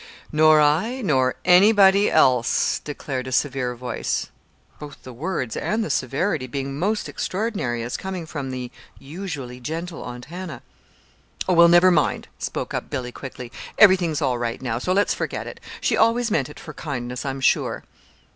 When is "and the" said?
5.55-5.91